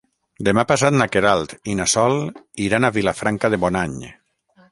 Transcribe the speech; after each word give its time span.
Demà 0.45 0.61
passat 0.69 0.95
na 1.01 1.07
Queralt 1.15 1.53
i 1.73 1.75
na 1.81 1.87
Sol 1.93 2.17
iran 2.69 2.89
a 2.89 2.93
Vilafranca 2.97 3.55
de 3.55 3.63
Bonany. 3.67 3.97